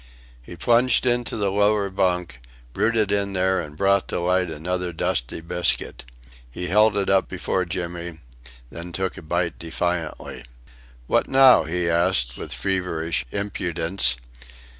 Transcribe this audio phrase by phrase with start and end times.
[0.41, 2.39] He plunged into the lower bunk,
[2.73, 6.05] rooted in there and brought to light another dusty biscuit.
[6.49, 8.17] He held it up before Jimmy
[8.71, 10.43] then took a bite defiantly.
[11.05, 14.15] "What now?" he asked with feverish impudence.